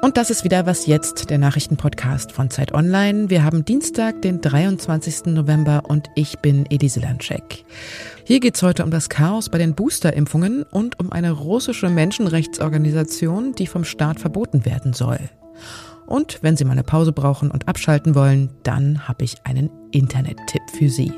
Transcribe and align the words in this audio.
Und 0.00 0.16
das 0.16 0.30
ist 0.30 0.44
wieder 0.44 0.64
Was 0.64 0.86
Jetzt, 0.86 1.28
der 1.28 1.38
Nachrichtenpodcast 1.38 2.30
von 2.30 2.50
Zeit 2.50 2.72
Online. 2.72 3.30
Wir 3.30 3.42
haben 3.42 3.64
Dienstag, 3.64 4.22
den 4.22 4.40
23. 4.40 5.26
November 5.26 5.82
und 5.88 6.08
ich 6.14 6.38
bin 6.38 6.66
Elise 6.70 7.00
Landscheck. 7.00 7.64
Hier 8.22 8.38
geht's 8.38 8.62
heute 8.62 8.84
um 8.84 8.92
das 8.92 9.08
Chaos 9.08 9.48
bei 9.48 9.58
den 9.58 9.74
Boosterimpfungen 9.74 10.62
und 10.62 11.00
um 11.00 11.10
eine 11.10 11.32
russische 11.32 11.90
Menschenrechtsorganisation, 11.90 13.54
die 13.54 13.66
vom 13.66 13.82
Staat 13.82 14.20
verboten 14.20 14.64
werden 14.64 14.92
soll. 14.92 15.18
Und 16.06 16.38
wenn 16.42 16.56
Sie 16.56 16.64
mal 16.64 16.72
eine 16.72 16.84
Pause 16.84 17.12
brauchen 17.12 17.50
und 17.50 17.66
abschalten 17.66 18.14
wollen, 18.14 18.50
dann 18.62 19.08
habe 19.08 19.24
ich 19.24 19.44
einen 19.44 19.68
Internet-Tipp 19.90 20.62
für 20.78 20.90
Sie. 20.90 21.12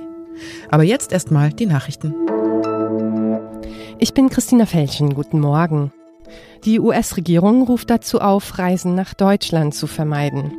Aber 0.71 0.85
jetzt 0.85 1.13
erstmal 1.13 1.53
die 1.53 1.67
Nachrichten. 1.67 2.15
Ich 3.99 4.15
bin 4.15 4.31
Christina 4.31 4.65
Felschen. 4.65 5.15
Guten 5.15 5.39
Morgen. 5.39 5.93
Die 6.65 6.79
US-Regierung 6.79 7.63
ruft 7.63 7.91
dazu 7.91 8.21
auf, 8.21 8.59
Reisen 8.59 8.95
nach 8.95 9.15
Deutschland 9.15 9.75
zu 9.75 9.87
vermeiden. 9.87 10.53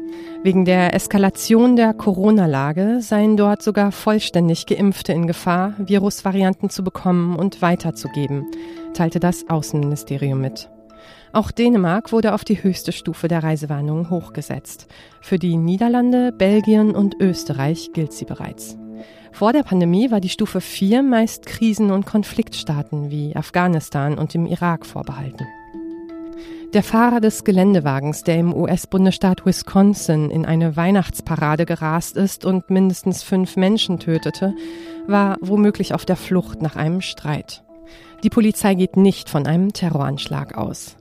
Wegen 0.44 0.66
der 0.66 0.95
Eskalation 0.95 1.75
der 1.75 1.94
Corona-Lage 1.94 3.02
seien 3.02 3.38
dort 3.38 3.61
sogar 3.61 3.91
vollständig 3.91 4.66
Geimpfte 4.66 5.13
in 5.13 5.27
Gefahr, 5.27 5.75
Virusvarianten 5.77 6.71
zu 6.71 6.84
bekommen 6.84 7.35
und 7.35 7.61
weiterzugeben, 7.61 8.47
teilte 8.94 9.20
das 9.20 9.47
Außenministerium 9.49 10.41
mit. 10.41 10.70
Auch 11.34 11.52
Dänemark 11.52 12.11
wurde 12.11 12.33
auf 12.33 12.44
die 12.44 12.61
höchste 12.61 12.91
Stufe 12.91 13.27
der 13.27 13.44
Reisewarnung 13.44 14.09
hochgesetzt. 14.09 14.88
Für 15.22 15.39
die 15.39 15.55
Niederlande, 15.55 16.31
Belgien 16.31 16.95
und 16.95 17.16
Österreich 17.22 17.91
gilt 17.94 18.11
sie 18.11 18.25
bereits. 18.25 18.77
Vor 19.31 19.53
der 19.53 19.63
Pandemie 19.63 20.11
war 20.11 20.19
die 20.19 20.30
Stufe 20.30 20.59
4 20.59 21.03
meist 21.03 21.45
Krisen- 21.45 21.91
und 21.91 22.05
Konfliktstaaten 22.05 23.11
wie 23.11 23.35
Afghanistan 23.35 24.17
und 24.17 24.33
dem 24.33 24.45
Irak 24.45 24.85
vorbehalten. 24.85 25.47
Der 26.73 26.83
Fahrer 26.83 27.19
des 27.19 27.44
Geländewagens, 27.44 28.23
der 28.23 28.38
im 28.38 28.53
US-Bundesstaat 28.53 29.45
Wisconsin 29.45 30.30
in 30.30 30.45
eine 30.45 30.77
Weihnachtsparade 30.77 31.66
gerast 31.66 32.16
ist 32.16 32.45
und 32.45 32.69
mindestens 32.69 33.23
fünf 33.23 33.58
Menschen 33.58 34.00
tötete, 34.00 34.55
war 35.05 35.38
womöglich 35.42 35.94
auf 35.94 36.05
der 36.05 36.16
Flucht 36.16 36.61
nach 36.61 36.77
einem 36.77 37.02
Streit. 37.02 37.66
Die 38.23 38.30
Polizei 38.30 38.75
geht 38.75 38.95
nicht 38.95 39.30
von 39.30 39.47
einem 39.47 39.73
Terroranschlag 39.73 40.58
aus. 40.58 40.95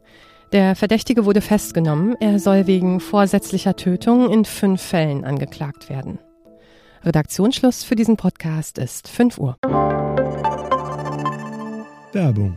Der 0.51 0.75
Verdächtige 0.75 1.25
wurde 1.25 1.41
festgenommen. 1.41 2.17
Er 2.19 2.41
soll 2.41 2.67
wegen 2.67 2.99
vorsätzlicher 2.99 3.77
Tötung 3.77 4.29
in 4.29 4.45
fünf 4.45 4.83
Fällen 4.83 5.25
angeklagt 5.25 5.89
werden. 5.89 6.19
Redaktionsschluss 7.05 7.85
für 7.85 7.95
diesen 7.95 8.17
Podcast 8.17 8.77
ist 8.77 9.07
5 9.07 9.39
Uhr. 9.39 9.57
Werbung 12.13 12.57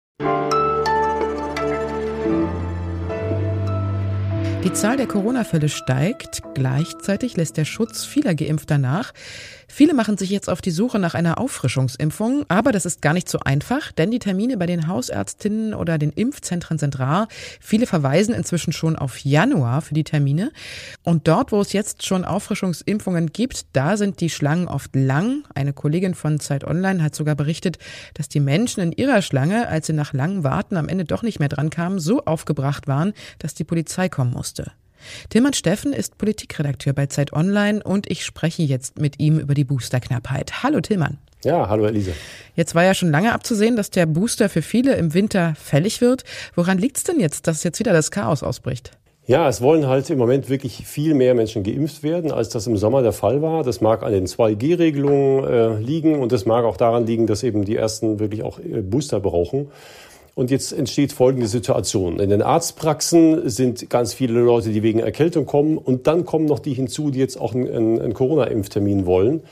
Thank 2.23 2.53
you. 2.55 2.60
Die 4.63 4.73
Zahl 4.73 4.95
der 4.95 5.07
Corona-Fälle 5.07 5.69
steigt, 5.69 6.43
gleichzeitig 6.53 7.35
lässt 7.35 7.57
der 7.57 7.65
Schutz 7.65 8.05
vieler 8.05 8.35
Geimpfter 8.35 8.77
nach. 8.77 9.11
Viele 9.73 9.93
machen 9.93 10.17
sich 10.17 10.29
jetzt 10.29 10.49
auf 10.49 10.61
die 10.61 10.69
Suche 10.69 10.99
nach 10.99 11.15
einer 11.15 11.39
Auffrischungsimpfung, 11.39 12.45
aber 12.49 12.73
das 12.73 12.85
ist 12.85 13.01
gar 13.01 13.13
nicht 13.13 13.29
so 13.29 13.39
einfach, 13.39 13.93
denn 13.93 14.11
die 14.11 14.19
Termine 14.19 14.57
bei 14.57 14.65
den 14.65 14.87
Hausärztinnen 14.87 15.73
oder 15.73 15.97
den 15.97 16.11
Impfzentren 16.11 16.77
sind 16.77 16.99
rar. 16.99 17.29
Viele 17.61 17.87
verweisen 17.87 18.35
inzwischen 18.35 18.73
schon 18.73 18.97
auf 18.97 19.19
Januar 19.19 19.81
für 19.81 19.93
die 19.93 20.03
Termine. 20.03 20.51
Und 21.03 21.29
dort, 21.29 21.53
wo 21.53 21.61
es 21.61 21.71
jetzt 21.71 22.05
schon 22.05 22.25
Auffrischungsimpfungen 22.25 23.31
gibt, 23.31 23.65
da 23.71 23.95
sind 23.95 24.19
die 24.19 24.29
Schlangen 24.29 24.67
oft 24.67 24.93
lang. 24.93 25.45
Eine 25.55 25.71
Kollegin 25.71 26.15
von 26.15 26.41
Zeit 26.41 26.65
Online 26.65 27.01
hat 27.01 27.15
sogar 27.15 27.35
berichtet, 27.35 27.79
dass 28.13 28.27
die 28.27 28.41
Menschen 28.41 28.81
in 28.81 28.91
ihrer 28.91 29.21
Schlange, 29.21 29.69
als 29.69 29.87
sie 29.87 29.93
nach 29.93 30.11
langem 30.11 30.43
Warten 30.43 30.75
am 30.75 30.89
Ende 30.89 31.05
doch 31.05 31.23
nicht 31.23 31.39
mehr 31.39 31.49
dran 31.49 31.69
kamen, 31.69 31.99
so 31.99 32.25
aufgebracht 32.25 32.87
waren, 32.87 33.13
dass 33.39 33.53
die 33.53 33.63
Polizei 33.63 34.09
kommen 34.09 34.31
musste. 34.31 34.50
Tilman 35.29 35.53
Steffen 35.53 35.93
ist 35.93 36.17
Politikredakteur 36.17 36.93
bei 36.93 37.07
Zeit 37.07 37.33
Online 37.33 37.81
und 37.83 38.09
ich 38.09 38.25
spreche 38.25 38.63
jetzt 38.63 38.99
mit 38.99 39.19
ihm 39.19 39.39
über 39.39 39.53
die 39.53 39.63
Boosterknappheit. 39.63 40.63
Hallo 40.63 40.81
Tilman. 40.81 41.17
Ja, 41.43 41.69
hallo 41.69 41.85
Elise. 41.85 42.13
Jetzt 42.55 42.75
war 42.75 42.83
ja 42.83 42.93
schon 42.93 43.09
lange 43.09 43.33
abzusehen, 43.33 43.75
dass 43.75 43.89
der 43.89 44.05
Booster 44.05 44.47
für 44.47 44.61
viele 44.61 44.95
im 44.95 45.13
Winter 45.13 45.55
fällig 45.55 46.01
wird. 46.01 46.23
Woran 46.55 46.77
liegt 46.77 46.97
es 46.97 47.03
denn 47.03 47.19
jetzt, 47.19 47.47
dass 47.47 47.63
jetzt 47.63 47.79
wieder 47.79 47.93
das 47.93 48.11
Chaos 48.11 48.43
ausbricht? 48.43 48.91
Ja, 49.27 49.47
es 49.47 49.61
wollen 49.61 49.87
halt 49.87 50.09
im 50.09 50.17
Moment 50.17 50.49
wirklich 50.49 50.85
viel 50.85 51.13
mehr 51.13 51.35
Menschen 51.35 51.63
geimpft 51.63 52.03
werden, 52.03 52.31
als 52.31 52.49
das 52.49 52.67
im 52.67 52.75
Sommer 52.75 53.01
der 53.01 53.13
Fall 53.13 53.41
war. 53.41 53.63
Das 53.63 53.79
mag 53.79 54.03
an 54.03 54.11
den 54.11 54.25
2G-Regelungen 54.25 55.43
äh, 55.45 55.79
liegen 55.79 56.19
und 56.19 56.31
das 56.31 56.45
mag 56.45 56.65
auch 56.65 56.75
daran 56.75 57.05
liegen, 57.05 57.27
dass 57.27 57.43
eben 57.43 57.63
die 57.63 57.75
ersten 57.75 58.19
wirklich 58.19 58.43
auch 58.43 58.59
äh, 58.59 58.81
Booster 58.81 59.19
brauchen. 59.19 59.69
Und 60.41 60.49
jetzt 60.49 60.71
entsteht 60.71 61.13
folgende 61.13 61.45
Situation. 61.45 62.19
In 62.19 62.31
den 62.31 62.41
Arztpraxen 62.41 63.47
sind 63.47 63.91
ganz 63.91 64.15
viele 64.15 64.39
Leute, 64.41 64.71
die 64.71 64.81
wegen 64.81 64.97
Erkältung 64.97 65.45
kommen. 65.45 65.77
Und 65.77 66.07
dann 66.07 66.25
kommen 66.25 66.45
noch 66.45 66.57
die 66.57 66.73
hinzu, 66.73 67.11
die 67.11 67.19
jetzt 67.19 67.39
auch 67.39 67.53
einen, 67.53 68.01
einen 68.01 68.15
Corona-Impftermin 68.15 69.05
wollen. 69.05 69.43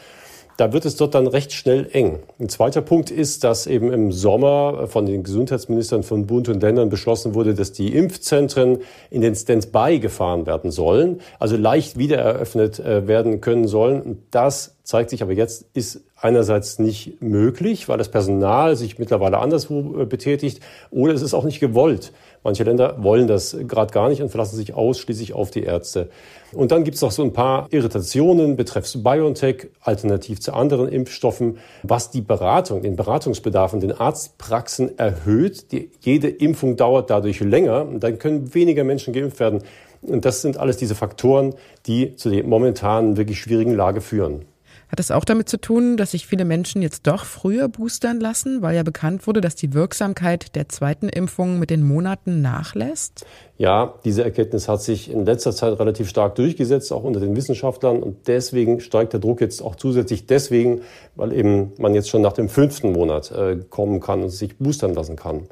Da 0.59 0.73
wird 0.73 0.83
es 0.83 0.97
dort 0.97 1.15
dann 1.15 1.25
recht 1.25 1.53
schnell 1.53 1.87
eng. 1.93 2.19
Ein 2.37 2.49
zweiter 2.49 2.81
Punkt 2.81 3.11
ist, 3.11 3.45
dass 3.45 3.65
eben 3.65 3.93
im 3.93 4.11
Sommer 4.11 4.87
von 4.87 5.05
den 5.05 5.23
Gesundheitsministern 5.23 6.03
von 6.03 6.27
Bund 6.27 6.49
und 6.49 6.61
Ländern 6.61 6.89
beschlossen 6.89 7.33
wurde, 7.33 7.53
dass 7.53 7.71
die 7.71 7.95
Impfzentren 7.95 8.79
in 9.09 9.21
den 9.21 9.35
Standby 9.35 10.01
gefahren 10.01 10.45
werden 10.45 10.69
sollen, 10.69 11.21
also 11.39 11.55
leicht 11.55 11.97
wiedereröffnet 11.97 12.77
äh, 12.77 13.07
werden 13.07 13.39
können 13.39 13.69
sollen. 13.69 14.21
Das 14.31 14.75
zeigt 14.83 15.11
sich 15.11 15.23
aber 15.23 15.31
jetzt, 15.31 15.65
ist 15.75 16.01
einerseits 16.17 16.77
nicht 16.77 17.21
möglich, 17.21 17.87
weil 17.87 17.97
das 17.97 18.09
Personal 18.09 18.75
sich 18.75 18.99
mittlerweile 18.99 19.37
anderswo 19.37 20.01
äh, 20.01 20.05
betätigt, 20.05 20.61
oder 20.91 21.13
es 21.13 21.21
ist 21.21 21.33
auch 21.33 21.45
nicht 21.45 21.61
gewollt. 21.61 22.11
Manche 22.43 22.63
Länder 22.63 22.95
wollen 23.03 23.27
das 23.27 23.55
gerade 23.67 23.93
gar 23.93 24.09
nicht 24.09 24.21
und 24.21 24.29
verlassen 24.29 24.55
sich 24.55 24.73
ausschließlich 24.73 25.33
auf 25.33 25.51
die 25.51 25.63
Ärzte. 25.63 26.09
Und 26.53 26.71
dann 26.71 26.83
gibt 26.83 26.95
es 26.95 27.01
noch 27.01 27.11
so 27.11 27.23
ein 27.23 27.33
paar 27.33 27.67
Irritationen 27.69 28.55
betreffs 28.55 29.03
BioNTech, 29.03 29.67
alternativ 29.81 30.39
zu 30.39 30.53
anderen 30.53 30.87
Impfstoffen, 30.87 31.57
was 31.83 32.11
die 32.11 32.21
Beratung, 32.21 32.81
den 32.81 32.95
Beratungsbedarf 32.95 33.73
in 33.73 33.81
den 33.81 33.91
Arztpraxen 33.91 34.97
erhöht. 34.97 35.71
Die, 35.71 35.91
jede 35.99 36.29
Impfung 36.29 36.75
dauert 36.75 37.09
dadurch 37.09 37.39
länger 37.41 37.87
und 37.87 38.03
dann 38.03 38.17
können 38.19 38.53
weniger 38.53 38.83
Menschen 38.83 39.13
geimpft 39.13 39.39
werden. 39.39 39.61
Und 40.01 40.25
das 40.25 40.41
sind 40.41 40.57
alles 40.57 40.77
diese 40.77 40.95
Faktoren, 40.95 41.55
die 41.85 42.15
zu 42.15 42.29
der 42.29 42.43
momentanen 42.45 43.17
wirklich 43.17 43.39
schwierigen 43.39 43.75
Lage 43.75 44.01
führen. 44.01 44.45
Hat 44.89 44.99
es 44.99 45.11
auch 45.11 45.23
damit 45.23 45.47
zu 45.47 45.61
tun, 45.61 45.97
dass 45.97 46.11
sich 46.11 46.25
viele 46.25 46.45
Menschen 46.45 46.81
jetzt 46.81 47.05
doch 47.05 47.23
früher 47.23 47.67
boostern 47.67 48.19
lassen, 48.19 48.63
weil 48.63 48.75
ja 48.75 48.81
bekannt 48.81 49.27
wurde, 49.27 49.39
dass 49.39 49.55
die 49.55 49.73
Wirksamkeit 49.73 50.55
der 50.55 50.67
zweiten 50.67 51.09
Impfung 51.09 51.59
mit 51.59 51.69
den 51.69 51.83
Monaten 51.83 52.41
nachlässt? 52.41 53.23
Ja, 53.57 53.93
diese 54.03 54.23
Erkenntnis 54.23 54.67
hat 54.67 54.81
sich 54.81 55.11
in 55.11 55.25
letzter 55.25 55.51
Zeit 55.51 55.79
relativ 55.79 56.09
stark 56.09 56.33
durchgesetzt, 56.35 56.91
auch 56.91 57.03
unter 57.03 57.19
den 57.19 57.35
Wissenschaftlern. 57.35 58.01
Und 58.01 58.27
deswegen 58.27 58.79
steigt 58.79 59.13
der 59.13 59.19
Druck 59.19 59.41
jetzt 59.41 59.61
auch 59.61 59.75
zusätzlich 59.75 60.25
deswegen, 60.25 60.81
weil 61.15 61.33
eben 61.33 61.73
man 61.77 61.93
jetzt 61.93 62.09
schon 62.09 62.23
nach 62.23 62.33
dem 62.33 62.49
fünften 62.49 62.91
Monat 62.91 63.31
äh, 63.31 63.57
kommen 63.69 63.99
kann 63.99 64.23
und 64.23 64.29
sich 64.29 64.57
boostern 64.57 64.95
lassen 64.95 65.15
kann. 65.15 65.47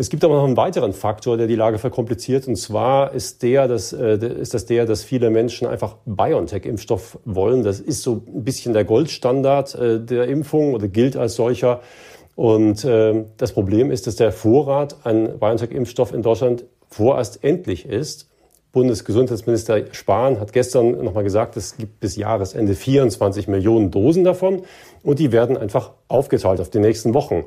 Es 0.00 0.08
gibt 0.08 0.24
aber 0.24 0.36
noch 0.36 0.44
einen 0.44 0.56
weiteren 0.56 0.94
Faktor, 0.94 1.36
der 1.36 1.46
die 1.46 1.56
Lage 1.56 1.76
verkompliziert. 1.78 2.48
Und 2.48 2.56
zwar 2.56 3.12
ist, 3.12 3.42
der, 3.42 3.68
dass, 3.68 3.92
äh, 3.92 4.16
ist 4.16 4.54
das 4.54 4.64
der, 4.64 4.86
dass 4.86 5.04
viele 5.04 5.28
Menschen 5.28 5.68
einfach 5.68 5.96
BioNTech-Impfstoff 6.06 7.18
wollen. 7.26 7.64
Das 7.64 7.80
ist 7.80 8.02
so 8.02 8.22
ein 8.26 8.42
bisschen 8.42 8.72
der 8.72 8.84
Goldstandard 8.84 9.74
äh, 9.74 10.00
der 10.00 10.26
Impfung 10.28 10.72
oder 10.72 10.88
gilt 10.88 11.18
als 11.18 11.34
solcher. 11.34 11.82
Und 12.34 12.82
äh, 12.82 13.26
das 13.36 13.52
Problem 13.52 13.90
ist, 13.90 14.06
dass 14.06 14.16
der 14.16 14.32
Vorrat 14.32 14.96
an 15.04 15.38
BioNTech-Impfstoff 15.38 16.14
in 16.14 16.22
Deutschland 16.22 16.64
vorerst 16.88 17.44
endlich 17.44 17.84
ist. 17.84 18.30
Bundesgesundheitsminister 18.72 19.92
Spahn 19.92 20.40
hat 20.40 20.54
gestern 20.54 21.04
nochmal 21.04 21.24
gesagt, 21.24 21.58
es 21.58 21.76
gibt 21.76 22.00
bis 22.00 22.16
Jahresende 22.16 22.74
24 22.74 23.48
Millionen 23.48 23.90
Dosen 23.90 24.24
davon 24.24 24.62
und 25.02 25.18
die 25.18 25.32
werden 25.32 25.58
einfach 25.58 25.90
aufgeteilt 26.08 26.60
auf 26.60 26.70
die 26.70 26.78
nächsten 26.78 27.12
Wochen. 27.12 27.44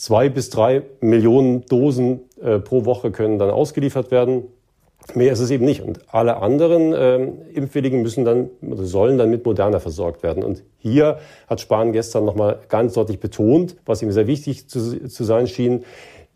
Zwei 0.00 0.30
bis 0.30 0.48
drei 0.48 0.80
Millionen 1.02 1.66
Dosen 1.66 2.20
äh, 2.40 2.58
pro 2.58 2.86
Woche 2.86 3.10
können 3.10 3.38
dann 3.38 3.50
ausgeliefert 3.50 4.10
werden. 4.10 4.44
Mehr 5.14 5.30
ist 5.30 5.40
es 5.40 5.50
eben 5.50 5.66
nicht. 5.66 5.82
Und 5.82 6.00
alle 6.08 6.38
anderen 6.38 6.94
ähm, 6.96 7.32
Impfwilligen 7.52 8.00
müssen 8.00 8.24
dann 8.24 8.48
oder 8.62 8.84
sollen 8.84 9.18
dann 9.18 9.28
mit 9.28 9.44
Moderna 9.44 9.78
versorgt 9.78 10.22
werden. 10.22 10.42
Und 10.42 10.64
hier 10.78 11.18
hat 11.48 11.60
Spahn 11.60 11.92
gestern 11.92 12.24
nochmal 12.24 12.60
ganz 12.70 12.94
deutlich 12.94 13.20
betont, 13.20 13.76
was 13.84 14.00
ihm 14.00 14.10
sehr 14.10 14.26
wichtig 14.26 14.68
zu, 14.70 15.06
zu 15.06 15.24
sein 15.24 15.46
schien, 15.46 15.84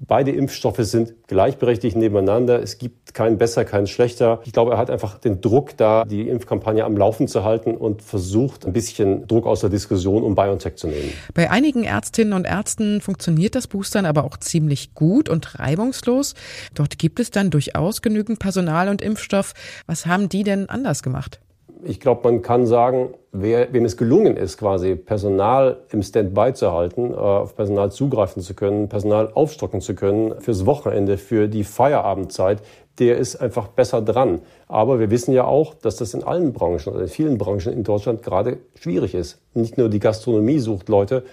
Beide 0.06 0.30
Impfstoffe 0.30 0.80
sind 0.80 1.14
gleichberechtigt 1.26 1.96
nebeneinander. 1.96 2.62
Es 2.62 2.78
gibt 2.78 3.14
keinen 3.14 3.38
besser, 3.38 3.64
keinen 3.64 3.86
schlechter. 3.86 4.40
Ich 4.44 4.52
glaube, 4.52 4.72
er 4.72 4.78
hat 4.78 4.90
einfach 4.90 5.18
den 5.18 5.40
Druck 5.40 5.76
da, 5.76 6.04
die 6.04 6.28
Impfkampagne 6.28 6.84
am 6.84 6.96
Laufen 6.96 7.28
zu 7.28 7.44
halten 7.44 7.76
und 7.76 8.02
versucht, 8.02 8.66
ein 8.66 8.72
bisschen 8.72 9.26
Druck 9.26 9.46
aus 9.46 9.60
der 9.60 9.70
Diskussion 9.70 10.22
um 10.22 10.34
BioNTech 10.34 10.76
zu 10.76 10.88
nehmen. 10.88 11.12
Bei 11.32 11.50
einigen 11.50 11.84
Ärztinnen 11.84 12.32
und 12.32 12.46
Ärzten 12.46 13.00
funktioniert 13.00 13.54
das 13.54 13.66
Boostern 13.66 14.06
aber 14.06 14.24
auch 14.24 14.36
ziemlich 14.36 14.94
gut 14.94 15.28
und 15.28 15.58
reibungslos. 15.58 16.34
Dort 16.74 16.98
gibt 16.98 17.20
es 17.20 17.30
dann 17.30 17.50
durchaus 17.50 18.02
genügend 18.02 18.38
Personal 18.38 18.88
und 18.88 19.00
Impfstoff. 19.02 19.54
Was 19.86 20.06
haben 20.06 20.28
die 20.28 20.42
denn 20.42 20.68
anders 20.68 21.02
gemacht? 21.02 21.40
Ich 21.82 22.00
glaube, 22.00 22.20
man 22.24 22.42
kann 22.42 22.66
sagen, 22.66 23.14
wer, 23.32 23.72
wem 23.72 23.84
es 23.84 23.96
gelungen 23.96 24.36
ist, 24.36 24.58
quasi 24.58 24.94
Personal 24.94 25.78
im 25.90 26.02
Standby 26.02 26.52
zu 26.54 26.72
halten, 26.72 27.12
äh, 27.12 27.16
auf 27.16 27.56
Personal 27.56 27.90
zugreifen 27.90 28.42
zu 28.42 28.54
können, 28.54 28.88
Personal 28.88 29.30
aufstocken 29.34 29.80
zu 29.80 29.94
können 29.94 30.40
fürs 30.40 30.66
Wochenende, 30.66 31.18
für 31.18 31.48
die 31.48 31.64
Feierabendzeit, 31.64 32.62
der 32.98 33.18
ist 33.18 33.36
einfach 33.36 33.68
besser 33.68 34.02
dran. 34.02 34.40
Aber 34.68 35.00
wir 35.00 35.10
wissen 35.10 35.32
ja 35.32 35.44
auch, 35.44 35.74
dass 35.74 35.96
das 35.96 36.14
in 36.14 36.22
allen 36.22 36.52
Branchen, 36.52 36.92
oder 36.92 37.02
in 37.02 37.08
vielen 37.08 37.38
Branchen 37.38 37.72
in 37.72 37.82
Deutschland 37.82 38.22
gerade 38.22 38.58
schwierig 38.78 39.14
ist. 39.14 39.40
Nicht 39.54 39.76
nur 39.76 39.88
die 39.88 39.98
Gastronomie 39.98 40.60
sucht 40.60 40.88
Leute, 40.88 41.24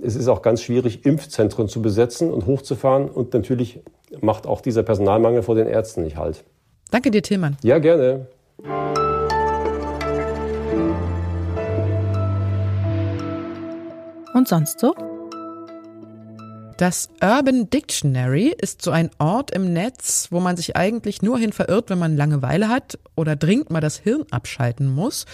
es 0.00 0.14
ist 0.14 0.28
auch 0.28 0.42
ganz 0.42 0.62
schwierig, 0.62 1.04
Impfzentren 1.04 1.68
zu 1.68 1.82
besetzen 1.82 2.32
und 2.32 2.46
hochzufahren. 2.46 3.08
Und 3.08 3.34
natürlich 3.34 3.80
macht 4.20 4.46
auch 4.46 4.60
dieser 4.60 4.82
Personalmangel 4.84 5.42
vor 5.42 5.56
den 5.56 5.66
Ärzten 5.66 6.04
nicht 6.04 6.16
halt. 6.16 6.44
Danke 6.90 7.10
dir, 7.10 7.22
Tillmann. 7.22 7.56
Ja, 7.62 7.78
gerne. 7.78 8.26
Und 14.38 14.46
sonst 14.46 14.78
so? 14.78 14.94
Das 16.76 17.08
Urban 17.20 17.70
Dictionary 17.70 18.54
ist 18.56 18.82
so 18.82 18.92
ein 18.92 19.10
Ort 19.18 19.50
im 19.50 19.72
Netz, 19.72 20.28
wo 20.30 20.38
man 20.38 20.56
sich 20.56 20.76
eigentlich 20.76 21.22
nur 21.22 21.40
hin 21.40 21.52
verirrt, 21.52 21.90
wenn 21.90 21.98
man 21.98 22.16
Langeweile 22.16 22.68
hat 22.68 23.00
oder 23.16 23.34
dringend 23.34 23.70
mal 23.70 23.80
das 23.80 23.96
Hirn 23.96 24.26
abschalten 24.30 24.94
muss. 24.94 25.26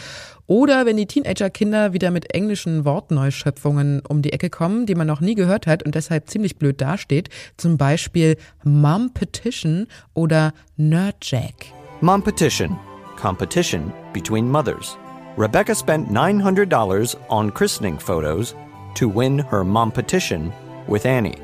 Oder 0.47 0.87
wenn 0.87 0.97
die 0.97 1.05
Teenagerkinder 1.05 1.93
wieder 1.93 2.11
mit 2.11 2.33
englischen 2.33 2.87
Wortneuschöpfungen 2.87 4.01
um 4.09 4.23
die 4.23 4.33
Ecke 4.33 4.49
kommen, 4.49 4.87
die 4.87 4.95
man 4.95 5.07
noch 5.07 5.21
nie 5.21 5.35
gehört 5.35 5.67
hat 5.67 5.83
und 5.83 5.95
deshalb 5.95 6.31
ziemlich 6.31 6.57
blöd 6.57 6.81
dasteht. 6.81 7.29
Zum 7.59 7.77
Beispiel 7.77 8.39
Mom 8.63 9.13
Petition 9.13 9.87
oder 10.15 10.55
Nerdjack. 10.79 11.67
Mom 12.01 12.23
Petition. 12.23 12.79
Competition 13.21 13.93
between 14.15 14.51
mothers. 14.51 14.97
Rebecca 15.37 15.75
spent 15.75 16.09
$900 16.09 17.17
on 17.29 17.53
christening 17.53 17.99
photos 17.99 18.55
to 18.95 19.09
win 19.09 19.39
her 19.39 19.65
mom 19.65 19.93
petition 19.93 20.53
with 20.87 21.07
Annie. 21.07 21.39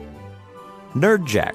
Nerdjack 0.94 1.54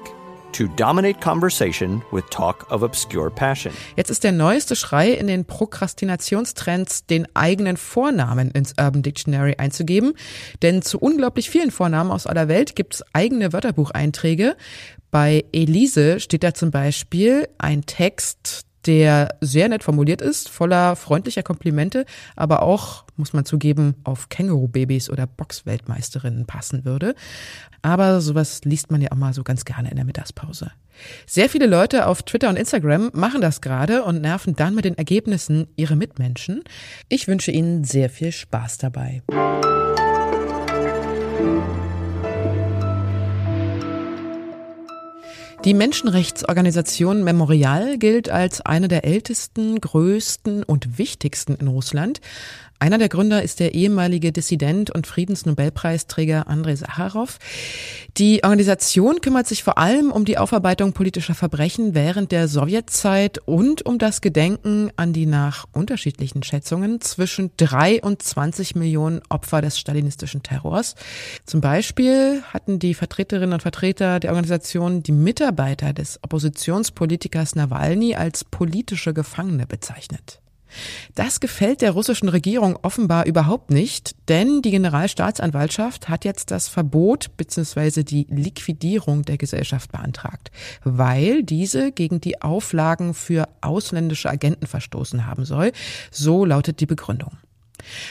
to 0.52 0.68
dominate 0.76 1.20
conversation 1.20 2.02
with 2.10 2.24
talk 2.30 2.66
of 2.70 2.82
obscure 2.82 3.30
passion. 3.30 3.72
Jetzt 3.96 4.10
ist 4.10 4.24
der 4.24 4.32
neueste 4.32 4.74
Schrei 4.74 5.10
in 5.10 5.26
den 5.26 5.44
Prokrastinationstrends, 5.44 7.04
den 7.04 7.26
eigenen 7.34 7.76
Vornamen 7.76 8.50
ins 8.52 8.72
Urban 8.80 9.02
Dictionary 9.02 9.56
einzugeben. 9.58 10.14
Denn 10.62 10.80
zu 10.80 10.98
unglaublich 10.98 11.50
vielen 11.50 11.70
Vornamen 11.70 12.10
aus 12.10 12.26
aller 12.26 12.48
Welt 12.48 12.74
gibt 12.74 12.94
es 12.94 13.04
eigene 13.12 13.52
Wörterbucheinträge. 13.52 14.56
Bei 15.10 15.44
Elise 15.52 16.20
steht 16.20 16.42
da 16.42 16.54
zum 16.54 16.70
Beispiel 16.70 17.48
ein 17.58 17.84
Text, 17.84 18.62
der 18.86 19.36
sehr 19.40 19.68
nett 19.68 19.82
formuliert 19.82 20.22
ist, 20.22 20.48
voller 20.48 20.96
freundlicher 20.96 21.42
Komplimente, 21.42 22.06
aber 22.34 22.62
auch, 22.62 23.04
muss 23.16 23.32
man 23.32 23.44
zugeben, 23.44 23.94
auf 24.04 24.28
Känguru-Babys 24.28 25.10
oder 25.10 25.26
Boxweltmeisterinnen 25.26 26.46
passen 26.46 26.84
würde. 26.84 27.14
Aber 27.82 28.20
sowas 28.20 28.60
liest 28.64 28.90
man 28.90 29.00
ja 29.00 29.12
auch 29.12 29.16
mal 29.16 29.32
so 29.32 29.42
ganz 29.42 29.64
gerne 29.64 29.90
in 29.90 29.96
der 29.96 30.04
Mittagspause. 30.04 30.72
Sehr 31.26 31.48
viele 31.48 31.66
Leute 31.66 32.06
auf 32.06 32.22
Twitter 32.22 32.48
und 32.48 32.56
Instagram 32.56 33.10
machen 33.12 33.40
das 33.40 33.60
gerade 33.60 34.02
und 34.02 34.20
nerven 34.20 34.56
dann 34.56 34.74
mit 34.74 34.84
den 34.84 34.96
Ergebnissen 34.96 35.68
ihre 35.76 35.96
Mitmenschen. 35.96 36.62
Ich 37.08 37.28
wünsche 37.28 37.50
Ihnen 37.50 37.84
sehr 37.84 38.08
viel 38.10 38.32
Spaß 38.32 38.78
dabei. 38.78 39.22
Die 45.66 45.74
Menschenrechtsorganisation 45.74 47.24
Memorial 47.24 47.98
gilt 47.98 48.30
als 48.30 48.60
eine 48.60 48.86
der 48.86 49.04
ältesten, 49.04 49.80
größten 49.80 50.62
und 50.62 50.96
wichtigsten 50.96 51.56
in 51.56 51.66
Russland. 51.66 52.20
Einer 52.78 52.98
der 52.98 53.08
Gründer 53.08 53.42
ist 53.42 53.60
der 53.60 53.74
ehemalige 53.74 54.32
Dissident 54.32 54.90
und 54.90 55.06
Friedensnobelpreisträger 55.06 56.46
Andrei 56.46 56.76
Sacharow. 56.76 57.38
Die 58.18 58.44
Organisation 58.44 59.22
kümmert 59.22 59.46
sich 59.46 59.62
vor 59.62 59.78
allem 59.78 60.12
um 60.12 60.26
die 60.26 60.36
Aufarbeitung 60.36 60.92
politischer 60.92 61.34
Verbrechen 61.34 61.94
während 61.94 62.32
der 62.32 62.48
Sowjetzeit 62.48 63.38
und 63.38 63.86
um 63.86 63.98
das 63.98 64.20
Gedenken 64.20 64.90
an 64.96 65.14
die 65.14 65.24
nach 65.24 65.64
unterschiedlichen 65.72 66.42
Schätzungen 66.42 67.00
zwischen 67.00 67.50
drei 67.56 68.02
und 68.02 68.20
20 68.22 68.76
Millionen 68.76 69.22
Opfer 69.30 69.62
des 69.62 69.78
stalinistischen 69.78 70.42
Terrors. 70.42 70.96
Zum 71.46 71.62
Beispiel 71.62 72.42
hatten 72.52 72.78
die 72.78 72.92
Vertreterinnen 72.94 73.54
und 73.54 73.62
Vertreter 73.62 74.20
der 74.20 74.30
Organisation 74.30 75.02
die 75.02 75.12
Mitarbeiter 75.12 75.94
des 75.94 76.18
Oppositionspolitikers 76.22 77.54
Nawalny 77.54 78.16
als 78.16 78.44
politische 78.44 79.14
Gefangene 79.14 79.66
bezeichnet. 79.66 80.40
Das 81.14 81.40
gefällt 81.40 81.80
der 81.80 81.92
russischen 81.92 82.28
Regierung 82.28 82.78
offenbar 82.82 83.26
überhaupt 83.26 83.70
nicht, 83.70 84.14
denn 84.28 84.62
die 84.62 84.70
Generalstaatsanwaltschaft 84.70 86.08
hat 86.08 86.24
jetzt 86.24 86.50
das 86.50 86.68
Verbot 86.68 87.36
bzw. 87.36 88.02
die 88.02 88.26
Liquidierung 88.30 89.22
der 89.22 89.38
Gesellschaft 89.38 89.92
beantragt, 89.92 90.50
weil 90.84 91.42
diese 91.42 91.92
gegen 91.92 92.20
die 92.20 92.42
Auflagen 92.42 93.14
für 93.14 93.48
ausländische 93.60 94.30
Agenten 94.30 94.66
verstoßen 94.66 95.26
haben 95.26 95.44
soll. 95.44 95.72
So 96.10 96.44
lautet 96.44 96.80
die 96.80 96.86
Begründung. 96.86 97.38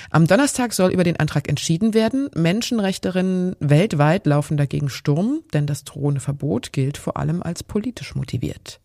Am 0.09 0.27
Donnerstag 0.27 0.73
soll 0.73 0.91
über 0.91 1.03
den 1.03 1.17
Antrag 1.17 1.49
entschieden 1.49 1.93
werden. 1.93 2.29
Menschenrechterinnen 2.35 3.55
weltweit 3.59 4.25
laufen 4.25 4.57
dagegen 4.57 4.89
Sturm, 4.89 5.41
denn 5.53 5.67
das 5.67 5.83
drohende 5.83 6.21
Verbot 6.21 6.71
gilt 6.71 6.97
vor 6.97 7.17
allem 7.17 7.43
als 7.43 7.63
politisch 7.63 8.15
motiviert. 8.15 8.79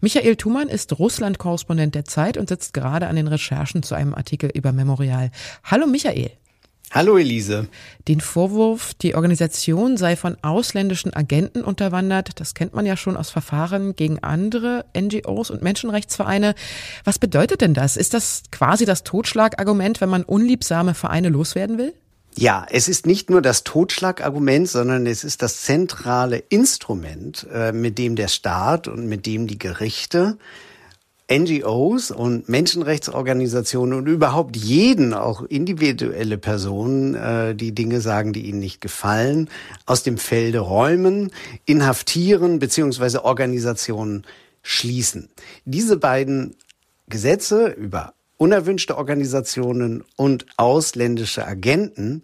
Michael 0.00 0.36
Thumann 0.36 0.68
ist 0.68 0.98
Russland-Korrespondent 0.98 1.94
der 1.94 2.04
Zeit 2.04 2.36
und 2.36 2.48
sitzt 2.48 2.74
gerade 2.74 3.06
an 3.06 3.16
den 3.16 3.28
Recherchen 3.28 3.82
zu 3.82 3.94
einem 3.94 4.14
Artikel 4.14 4.50
über 4.54 4.72
Memorial. 4.72 5.30
Hallo 5.64 5.86
Michael. 5.86 6.30
Hallo 6.90 7.18
Elise. 7.18 7.68
Den 8.08 8.20
Vorwurf, 8.20 8.94
die 8.94 9.14
Organisation 9.14 9.98
sei 9.98 10.16
von 10.16 10.38
ausländischen 10.40 11.12
Agenten 11.12 11.62
unterwandert, 11.62 12.40
das 12.40 12.54
kennt 12.54 12.72
man 12.72 12.86
ja 12.86 12.96
schon 12.96 13.18
aus 13.18 13.28
Verfahren 13.28 13.94
gegen 13.94 14.20
andere 14.20 14.86
NGOs 14.98 15.50
und 15.50 15.62
Menschenrechtsvereine. 15.62 16.54
Was 17.04 17.18
bedeutet 17.18 17.60
denn 17.60 17.74
das? 17.74 17.98
Ist 17.98 18.14
das 18.14 18.44
quasi 18.50 18.86
das 18.86 19.04
Totschlagargument, 19.04 20.00
wenn 20.00 20.08
man 20.08 20.24
unliebsame 20.24 20.94
Vereine 20.94 21.28
loswerden 21.28 21.76
will? 21.76 21.92
Ja, 22.40 22.64
es 22.70 22.86
ist 22.86 23.04
nicht 23.04 23.30
nur 23.30 23.42
das 23.42 23.64
Totschlagargument, 23.64 24.68
sondern 24.68 25.06
es 25.06 25.24
ist 25.24 25.42
das 25.42 25.62
zentrale 25.62 26.36
Instrument, 26.36 27.44
äh, 27.52 27.72
mit 27.72 27.98
dem 27.98 28.14
der 28.14 28.28
Staat 28.28 28.86
und 28.86 29.08
mit 29.08 29.26
dem 29.26 29.48
die 29.48 29.58
Gerichte 29.58 30.38
NGOs 31.28 32.12
und 32.12 32.48
Menschenrechtsorganisationen 32.48 33.98
und 33.98 34.06
überhaupt 34.06 34.56
jeden, 34.56 35.14
auch 35.14 35.42
individuelle 35.42 36.38
Personen, 36.38 37.16
äh, 37.16 37.56
die 37.56 37.74
Dinge 37.74 38.00
sagen, 38.00 38.32
die 38.32 38.46
ihnen 38.46 38.60
nicht 38.60 38.80
gefallen, 38.80 39.50
aus 39.84 40.04
dem 40.04 40.16
Felde 40.16 40.60
räumen, 40.60 41.32
inhaftieren 41.64 42.60
beziehungsweise 42.60 43.24
Organisationen 43.24 44.22
schließen. 44.62 45.28
Diese 45.64 45.96
beiden 45.96 46.54
Gesetze 47.08 47.66
über 47.66 48.14
unerwünschte 48.38 48.96
Organisationen 48.96 50.02
und 50.16 50.46
ausländische 50.56 51.46
Agenten 51.46 52.22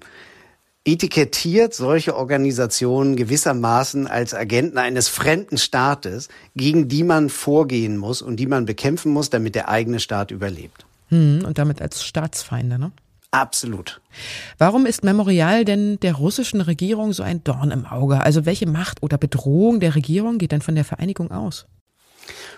etikettiert 0.87 1.75
solche 1.75 2.15
Organisationen 2.15 3.17
gewissermaßen 3.17 4.07
als 4.07 4.35
Agenten 4.35 4.79
eines 4.79 5.09
fremden 5.09 5.57
Staates, 5.57 6.29
gegen 6.57 6.89
die 6.89 7.05
man 7.05 7.31
vorgehen 7.31 7.97
muss 7.97 8.23
und 8.23 8.37
die 8.37 8.47
man 8.47 8.67
bekämpfen 8.67 9.13
muss, 9.13 9.31
damit 9.31 9.55
der 9.55 9.69
eigene 9.69 9.99
Staat 9.99 10.31
überlebt. 10.31 10.87
Hm, 11.09 11.45
und 11.47 11.59
damit 11.59 11.81
als 11.81 12.05
Staatsfeinde, 12.05 12.79
ne? 12.79 12.93
Absolut. 13.31 14.01
Warum 14.59 14.87
ist 14.87 15.03
Memorial 15.03 15.65
denn 15.65 15.99
der 16.01 16.15
russischen 16.15 16.61
Regierung 16.61 17.13
so 17.13 17.25
ein 17.25 17.43
Dorn 17.43 17.73
im 17.73 17.85
Auge? 17.85 18.21
Also 18.21 18.47
welche 18.47 18.67
Macht 18.67 19.03
oder 19.03 19.19
Bedrohung 19.19 19.81
der 19.81 19.97
Regierung 19.97 20.39
geht 20.39 20.53
denn 20.53 20.63
von 20.63 20.77
der 20.77 20.85
Vereinigung 20.85 21.33
aus? 21.33 21.67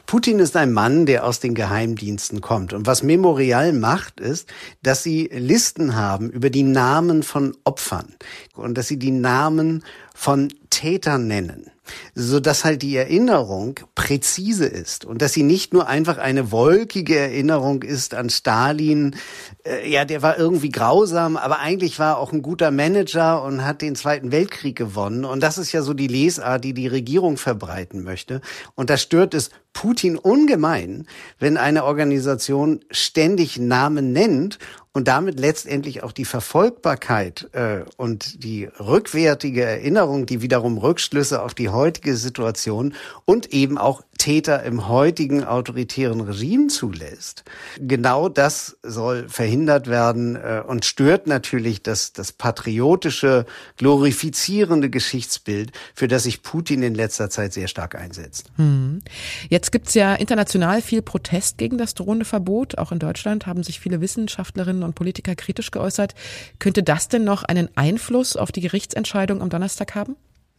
Putin 0.06 0.38
ist 0.38 0.56
ein 0.56 0.72
Mann, 0.72 1.04
der 1.04 1.24
aus 1.24 1.40
den 1.40 1.54
Geheimdiensten 1.54 2.40
kommt. 2.40 2.72
Und 2.72 2.86
was 2.86 3.02
Memorial 3.02 3.72
macht, 3.72 4.20
ist, 4.20 4.48
dass 4.82 5.02
sie 5.02 5.28
Listen 5.32 5.96
haben 5.96 6.30
über 6.30 6.48
die 6.48 6.62
Namen 6.62 7.24
von 7.24 7.56
Opfern 7.64 8.14
und 8.54 8.78
dass 8.78 8.86
sie 8.86 8.98
die 8.98 9.10
Namen 9.10 9.84
von 10.14 10.48
Tätern 10.70 11.26
nennen. 11.26 11.70
So 12.14 12.40
dass 12.40 12.64
halt 12.64 12.82
die 12.82 12.96
Erinnerung 12.96 13.80
präzise 13.94 14.66
ist 14.66 15.04
und 15.04 15.22
dass 15.22 15.32
sie 15.32 15.42
nicht 15.42 15.72
nur 15.72 15.88
einfach 15.88 16.18
eine 16.18 16.50
wolkige 16.52 17.18
Erinnerung 17.18 17.82
ist 17.82 18.14
an 18.14 18.30
Stalin. 18.30 19.16
Äh, 19.64 19.90
ja, 19.90 20.04
der 20.04 20.22
war 20.22 20.38
irgendwie 20.38 20.70
grausam, 20.70 21.36
aber 21.36 21.58
eigentlich 21.60 21.98
war 21.98 22.18
auch 22.18 22.32
ein 22.32 22.42
guter 22.42 22.70
Manager 22.70 23.42
und 23.42 23.64
hat 23.64 23.82
den 23.82 23.96
Zweiten 23.96 24.32
Weltkrieg 24.32 24.76
gewonnen. 24.76 25.24
Und 25.24 25.42
das 25.42 25.58
ist 25.58 25.72
ja 25.72 25.82
so 25.82 25.94
die 25.94 26.08
Lesart, 26.08 26.64
die 26.64 26.74
die 26.74 26.88
Regierung 26.88 27.36
verbreiten 27.36 28.02
möchte. 28.02 28.40
Und 28.74 28.90
da 28.90 28.96
stört 28.96 29.34
es 29.34 29.50
Putin 29.72 30.16
ungemein, 30.16 31.06
wenn 31.38 31.58
eine 31.58 31.84
Organisation 31.84 32.80
ständig 32.90 33.58
Namen 33.58 34.12
nennt 34.12 34.58
und 34.96 35.08
damit 35.08 35.38
letztendlich 35.38 36.02
auch 36.02 36.12
die 36.12 36.24
Verfolgbarkeit 36.24 37.50
äh, 37.52 37.80
und 37.98 38.42
die 38.42 38.64
rückwärtige 38.80 39.62
Erinnerung, 39.62 40.24
die 40.24 40.40
wiederum 40.40 40.78
Rückschlüsse 40.78 41.42
auf 41.42 41.52
die 41.52 41.68
heutige 41.68 42.16
Situation 42.16 42.94
und 43.26 43.52
eben 43.52 43.76
auch 43.76 44.00
Täter 44.18 44.62
im 44.64 44.88
heutigen 44.88 45.44
autoritären 45.44 46.20
Regime 46.20 46.68
zulässt. 46.68 47.44
Genau 47.78 48.28
das 48.28 48.76
soll 48.82 49.28
verhindert 49.28 49.86
werden 49.86 50.36
äh, 50.36 50.62
und 50.66 50.84
stört 50.84 51.26
natürlich 51.26 51.82
das, 51.82 52.12
das 52.12 52.32
patriotische, 52.32 53.46
glorifizierende 53.76 54.90
Geschichtsbild, 54.90 55.72
für 55.94 56.08
das 56.08 56.24
sich 56.24 56.42
Putin 56.42 56.82
in 56.82 56.94
letzter 56.94 57.30
Zeit 57.30 57.52
sehr 57.52 57.68
stark 57.68 57.94
einsetzt. 57.94 58.50
Hm. 58.56 59.00
Jetzt 59.48 59.72
gibt's 59.72 59.94
ja 59.94 60.14
international 60.14 60.82
viel 60.82 61.02
Protest 61.02 61.58
gegen 61.58 61.78
das 61.78 61.94
drohende 61.94 62.24
Verbot. 62.24 62.78
Auch 62.78 62.92
in 62.92 62.98
Deutschland 62.98 63.46
haben 63.46 63.62
sich 63.62 63.80
viele 63.80 64.00
Wissenschaftlerinnen 64.00 64.82
und 64.82 64.94
Politiker 64.94 65.34
kritisch 65.34 65.70
geäußert. 65.70 66.14
Könnte 66.58 66.82
das 66.82 67.08
denn 67.08 67.24
noch 67.24 67.44
einen 67.44 67.68
Einfluss 67.76 68.36
auf 68.36 68.52
die 68.52 68.60
Gerichtsentscheidung 68.60 69.42
am 69.42 69.50
Donnerstag 69.50 69.94
haben? 69.94 70.16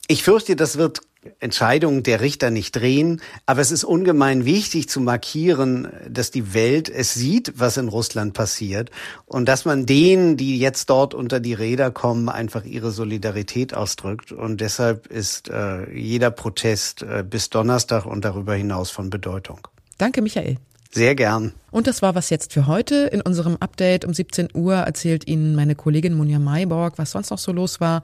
Ich 0.07 0.23
fürchte, 0.23 0.55
das 0.55 0.77
wird 0.77 1.01
Entscheidungen 1.39 2.03
der 2.03 2.21
Richter 2.21 2.49
nicht 2.49 2.75
drehen, 2.75 3.21
aber 3.45 3.59
es 3.59 3.71
ist 3.71 3.83
ungemein 3.83 4.45
wichtig 4.45 4.87
zu 4.87 5.01
markieren, 5.01 5.89
dass 6.09 6.31
die 6.31 6.53
Welt 6.53 6.87
es 6.89 7.13
sieht, 7.13 7.53
was 7.57 7.75
in 7.75 7.89
Russland 7.89 8.33
passiert 8.33 8.89
und 9.25 9.49
dass 9.49 9.65
man 9.65 9.85
denen, 9.85 10.37
die 10.37 10.57
jetzt 10.59 10.89
dort 10.89 11.13
unter 11.13 11.41
die 11.41 11.53
Räder 11.53 11.91
kommen, 11.91 12.29
einfach 12.29 12.63
ihre 12.63 12.91
Solidarität 12.91 13.73
ausdrückt 13.73 14.31
und 14.31 14.61
deshalb 14.61 15.07
ist 15.07 15.49
äh, 15.49 15.91
jeder 15.93 16.31
Protest 16.31 17.01
äh, 17.01 17.25
bis 17.29 17.49
Donnerstag 17.49 18.05
und 18.05 18.23
darüber 18.23 18.53
hinaus 18.53 18.89
von 18.89 19.09
Bedeutung. 19.09 19.67
Danke, 19.97 20.21
Michael. 20.21 20.57
Sehr 20.89 21.15
gern. 21.15 21.53
Und 21.69 21.85
das 21.85 22.01
war 22.01 22.15
was 22.15 22.29
jetzt 22.29 22.53
für 22.53 22.65
heute. 22.65 23.07
In 23.11 23.21
unserem 23.21 23.57
Update 23.59 24.05
um 24.05 24.13
17 24.13 24.49
Uhr 24.53 24.75
erzählt 24.75 25.27
Ihnen 25.27 25.53
meine 25.53 25.75
Kollegin 25.75 26.13
Munja 26.13 26.39
Mayborg, 26.39 26.97
was 26.97 27.11
sonst 27.11 27.29
noch 27.29 27.37
so 27.37 27.51
los 27.51 27.81
war. 27.81 28.03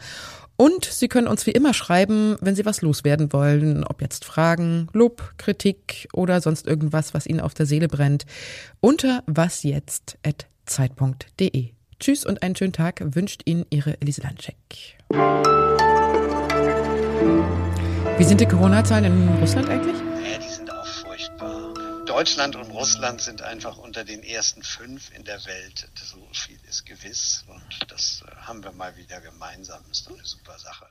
Und 0.55 0.85
Sie 0.85 1.07
können 1.07 1.27
uns 1.27 1.45
wie 1.45 1.51
immer 1.51 1.73
schreiben, 1.73 2.37
wenn 2.41 2.55
Sie 2.55 2.65
was 2.65 2.81
loswerden 2.81 3.33
wollen, 3.33 3.83
ob 3.83 4.01
jetzt 4.01 4.25
Fragen, 4.25 4.87
Lob, 4.93 5.33
Kritik 5.37 6.07
oder 6.13 6.41
sonst 6.41 6.67
irgendwas, 6.67 7.13
was 7.13 7.25
Ihnen 7.25 7.39
auf 7.39 7.53
der 7.53 7.65
Seele 7.65 7.87
brennt, 7.87 8.25
unter 8.79 9.23
wasjetzt.zeit.de. 9.25 11.69
Tschüss 11.99 12.25
und 12.25 12.43
einen 12.43 12.55
schönen 12.55 12.73
Tag 12.73 13.01
wünscht 13.03 13.41
Ihnen 13.45 13.65
Ihre 13.69 13.99
Elise 14.01 14.21
Landcheck. 14.21 14.55
Wie 18.17 18.23
sind 18.23 18.41
die 18.41 18.45
Corona-Zahlen 18.45 19.05
in 19.05 19.29
Russland 19.39 19.69
eigentlich? 19.69 19.95
Deutschland 22.13 22.55
und 22.55 22.69
Russland 22.69 23.21
sind 23.21 23.41
einfach 23.41 23.77
unter 23.77 24.03
den 24.03 24.21
ersten 24.21 24.61
fünf 24.61 25.11
in 25.15 25.23
der 25.23 25.43
Welt. 25.45 25.89
So 25.95 26.29
viel 26.31 26.59
ist 26.69 26.85
gewiss 26.85 27.43
und 27.47 27.91
das 27.91 28.21
äh, 28.21 28.35
haben 28.35 28.63
wir 28.63 28.71
mal 28.71 28.95
wieder 28.97 29.19
gemeinsam. 29.19 29.83
Ist 29.89 30.05
doch 30.05 30.13
eine 30.13 30.23
super 30.23 30.59
Sache. 30.59 30.85